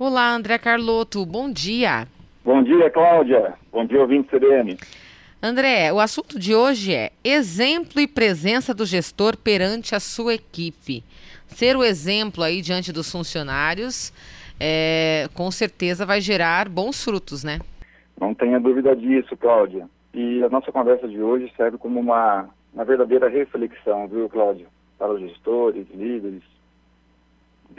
[0.00, 2.06] Olá, André Carlotto, bom dia.
[2.44, 3.54] Bom dia, Cláudia.
[3.72, 4.78] Bom dia, ouvinte CBN.
[5.42, 11.02] André, o assunto de hoje é exemplo e presença do gestor perante a sua equipe.
[11.48, 14.12] Ser o exemplo aí diante dos funcionários,
[14.60, 17.58] é, com certeza vai gerar bons frutos, né?
[18.20, 19.88] Não tenha dúvida disso, Cláudia.
[20.14, 24.68] E a nossa conversa de hoje serve como uma, uma verdadeira reflexão, viu, Cláudia?
[24.96, 26.44] Para os gestores, líderes,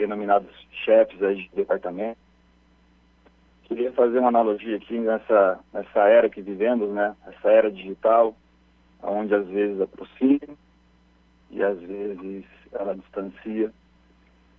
[0.00, 0.50] denominados
[0.84, 2.18] chefes aí de departamento.
[3.64, 7.14] Queria fazer uma analogia aqui nessa, nessa era que vivemos, né?
[7.26, 8.34] Essa era digital,
[9.02, 10.56] onde às vezes aproxima
[11.50, 13.70] e às vezes ela distancia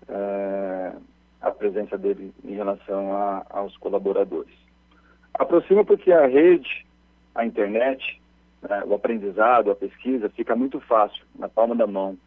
[0.07, 0.93] é,
[1.41, 4.53] a presença dele em relação a, aos colaboradores.
[5.33, 6.85] Aproxima porque a rede,
[7.33, 8.21] a internet,
[8.61, 12.17] né, o aprendizado, a pesquisa fica muito fácil, na palma da mão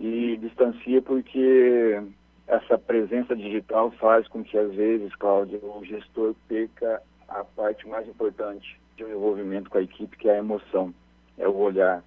[0.00, 2.02] e distancia porque
[2.48, 8.08] essa presença digital faz com que, às vezes, Cláudia, o gestor perca a parte mais
[8.08, 10.92] importante de um envolvimento com a equipe, que é a emoção,
[11.38, 12.02] é o olhar,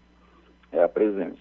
[0.72, 1.38] é a presença.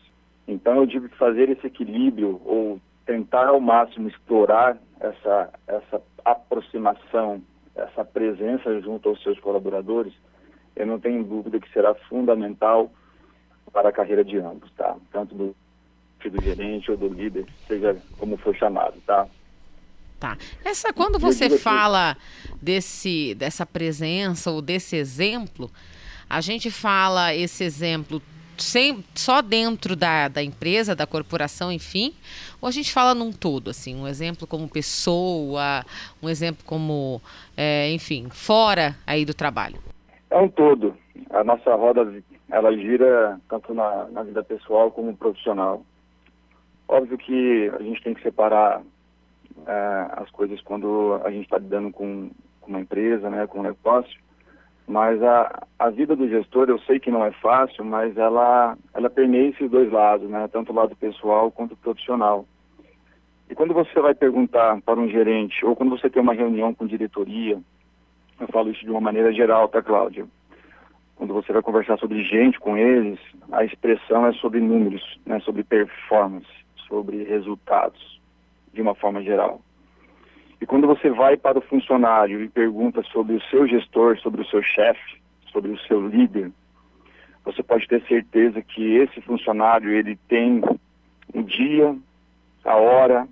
[0.47, 7.43] Então, eu digo que fazer esse equilíbrio ou tentar ao máximo explorar essa, essa aproximação,
[7.75, 10.13] essa presença junto aos seus colaboradores,
[10.77, 12.93] eu não tenho dúvida que será fundamental
[13.73, 14.97] para a carreira de ambos, tá?
[15.11, 15.57] Tanto do
[16.31, 19.27] do gerente ou do líder, seja como for chamado, tá?
[20.19, 20.37] Tá.
[20.65, 22.17] Essa, quando você fala
[22.61, 25.69] desse, dessa presença ou desse exemplo,
[26.31, 28.23] a gente fala esse exemplo
[28.57, 32.15] sem, só dentro da, da empresa, da corporação, enfim,
[32.61, 35.85] ou a gente fala num todo, assim, um exemplo como pessoa,
[36.23, 37.21] um exemplo como,
[37.57, 39.79] é, enfim, fora aí do trabalho?
[40.31, 40.97] É um todo.
[41.31, 45.85] A nossa roda, ela gira tanto na, na vida pessoal como profissional.
[46.93, 48.83] Óbvio que a gente tem que separar
[49.67, 53.63] é, as coisas quando a gente está lidando com, com, uma empresa, né, com um
[53.63, 54.21] negócio,
[54.87, 59.09] mas a, a vida do gestor eu sei que não é fácil, mas ela, ela
[59.09, 62.45] permeia esses dois lados, né, tanto o lado pessoal quanto o profissional.
[63.49, 66.87] E quando você vai perguntar para um gerente, ou quando você tem uma reunião com
[66.87, 67.59] diretoria,
[68.39, 70.27] eu falo isso de uma maneira geral, tá, Cláudia?
[71.17, 73.19] Quando você vai conversar sobre gente com eles,
[73.51, 76.62] a expressão é sobre números, né, sobre performance
[76.93, 78.21] sobre resultados,
[78.71, 79.63] de uma forma geral.
[80.61, 84.45] E quando você vai para o funcionário e pergunta sobre o seu gestor, sobre o
[84.45, 86.53] seu chefe, sobre o seu líder,
[87.47, 90.63] você pode ter certeza que esse funcionário ele tem
[91.35, 91.97] um dia,
[92.63, 93.27] a hora,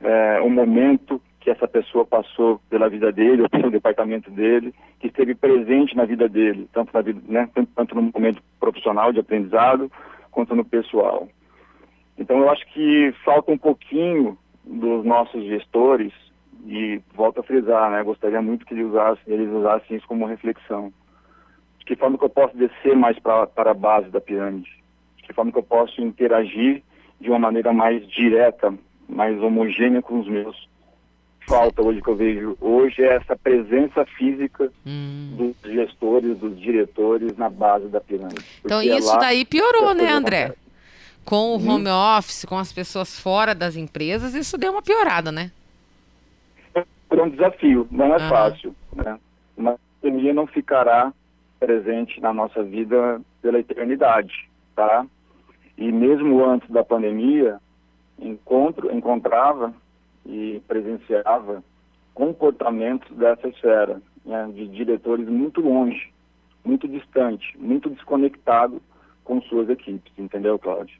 [0.00, 5.08] é, um momento que essa pessoa passou pela vida dele, ou pelo departamento dele, que
[5.08, 9.90] esteve presente na vida dele, tanto, na vida, né, tanto no momento profissional de aprendizado,
[10.30, 11.28] quanto no pessoal.
[12.20, 16.12] Então eu acho que falta um pouquinho dos nossos gestores
[16.66, 18.02] e volto a frisar, né?
[18.02, 20.92] Gostaria muito que eles usassem, eles usassem isso como reflexão.
[21.78, 24.70] De que forma que eu posso descer mais pra, para a base da pirâmide?
[25.16, 26.82] De que forma que eu posso interagir
[27.18, 28.74] de uma maneira mais direta,
[29.08, 30.68] mais homogênea com os meus?
[31.48, 35.34] Falta hoje que eu vejo hoje é essa presença física hum.
[35.36, 38.44] dos gestores, dos diretores na base da pirâmide.
[38.62, 40.42] Então é isso daí piorou, né, André?
[40.44, 40.59] Acontece
[41.30, 41.74] com o uhum.
[41.76, 45.52] home office, com as pessoas fora das empresas, isso deu uma piorada, né?
[46.74, 48.74] É um desafio, não é fácil.
[48.92, 49.16] Né?
[49.56, 51.12] Uma pandemia não ficará
[51.60, 55.06] presente na nossa vida pela eternidade, tá?
[55.78, 57.60] E mesmo antes da pandemia,
[58.18, 59.72] encontro, encontrava
[60.26, 61.62] e presenciava
[62.12, 64.50] comportamentos dessa esfera, né?
[64.52, 66.12] de diretores muito longe,
[66.64, 68.82] muito distante, muito desconectado
[69.22, 70.98] com suas equipes, entendeu, Cláudio?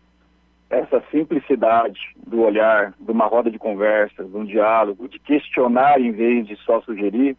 [0.70, 6.12] Essa simplicidade do olhar, de uma roda de conversa, de um diálogo, de questionar em
[6.12, 7.36] vez de só sugerir,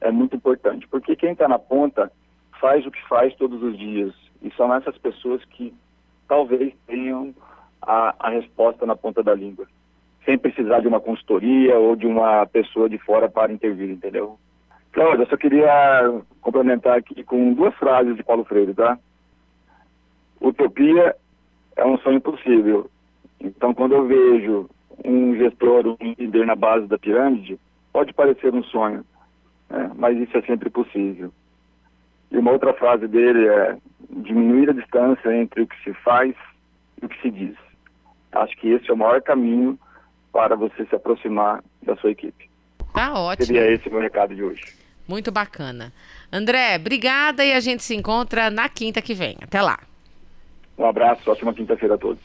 [0.00, 0.86] é muito importante.
[0.86, 2.10] Porque quem está na ponta
[2.60, 4.14] faz o que faz todos os dias.
[4.40, 5.74] E são essas pessoas que
[6.28, 7.34] talvez tenham
[7.82, 9.66] a, a resposta na ponta da língua.
[10.24, 14.38] Sem precisar de uma consultoria ou de uma pessoa de fora para intervir, entendeu?
[14.92, 18.96] Cláudia, eu só queria complementar aqui com duas frases de Paulo Freire, tá?
[20.40, 21.16] Utopia
[21.76, 22.90] é um sonho possível.
[23.40, 24.68] Então, quando eu vejo
[25.04, 27.58] um gestor, um líder na base da pirâmide,
[27.92, 29.04] pode parecer um sonho,
[29.68, 29.90] né?
[29.96, 31.32] mas isso é sempre possível.
[32.30, 33.76] E uma outra frase dele é
[34.10, 36.34] diminuir a distância entre o que se faz
[37.00, 37.56] e o que se diz.
[38.32, 39.78] Acho que esse é o maior caminho
[40.32, 42.48] para você se aproximar da sua equipe.
[42.94, 43.46] Tá ótimo.
[43.46, 44.62] Seria esse o meu recado de hoje.
[45.08, 45.92] Muito bacana.
[46.32, 49.36] André, obrigada e a gente se encontra na quinta que vem.
[49.42, 49.78] Até lá.
[50.80, 52.24] Um abraço, ótima quinta-feira a todos.